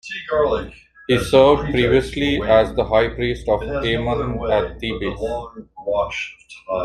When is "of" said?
3.47-3.61